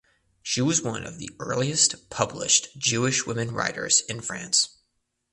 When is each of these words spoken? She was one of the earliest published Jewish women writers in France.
She 0.41 0.61
was 0.63 0.81
one 0.81 1.05
of 1.05 1.19
the 1.19 1.29
earliest 1.39 2.09
published 2.09 2.75
Jewish 2.75 3.27
women 3.27 3.51
writers 3.51 4.01
in 4.09 4.21
France. 4.21 4.79